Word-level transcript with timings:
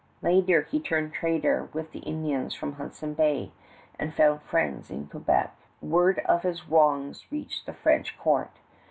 Later 0.23 0.63
he 0.63 0.79
turned 0.79 1.13
trader 1.13 1.69
with 1.73 1.91
the 1.91 1.99
Indians 1.99 2.55
from 2.55 2.73
Hudson 2.73 3.13
Bay, 3.13 3.51
and 3.99 4.15
found 4.15 4.41
friends 4.41 4.89
in 4.89 5.05
Quebec. 5.05 5.55
Word 5.79 6.17
of 6.25 6.41
his 6.41 6.67
wrongs 6.67 7.31
reached 7.31 7.67
the 7.67 7.73
French 7.73 8.17
court. 8.17 8.49